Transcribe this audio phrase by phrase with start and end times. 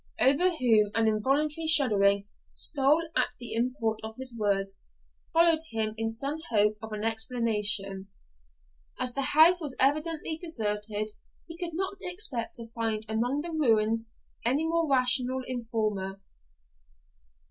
[0.17, 4.87] Edward, over whom an involuntary shuddering stole at the import of his words,
[5.31, 8.07] followed him in some hope of an explanation.
[8.99, 11.11] As the house was evidently deserted,
[11.47, 14.07] he could not expect to find among the ruins
[14.43, 16.19] any more rational informer.